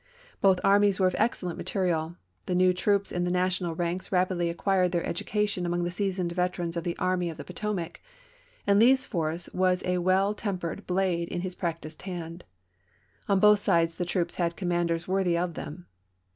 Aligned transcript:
Both 0.41 0.59
armies 0.63 0.99
were 0.99 1.05
of 1.05 1.15
excellent 1.19 1.59
material; 1.59 2.15
the 2.47 2.55
new 2.55 2.73
troops 2.73 3.11
in 3.11 3.23
the 3.23 3.29
National 3.29 3.75
ranks 3.75 4.11
rapidly 4.11 4.49
acquired 4.49 4.91
their 4.93 5.05
education 5.05 5.63
among 5.63 5.83
the 5.83 5.91
seasoned 5.91 6.31
veterans 6.31 6.75
of 6.75 6.83
the 6.83 6.97
Army 6.97 7.29
of 7.29 7.37
the 7.37 7.43
Potomac, 7.43 8.01
and 8.65 8.79
Lee's 8.79 9.05
force 9.05 9.47
was 9.53 9.83
like 9.83 9.93
a 9.93 9.97
well 9.99 10.33
tempered 10.33 10.87
blade 10.87 11.27
in 11.27 11.41
his 11.41 11.53
practiced 11.53 12.01
hand. 12.01 12.45
On 13.29 13.39
both 13.39 13.59
sides 13.59 13.93
the 13.97 14.05
troops 14.05 14.33
had 14.37 14.55
commanders 14.55 15.07
worthy 15.07 15.37
of 15.37 15.53
them. 15.53 15.85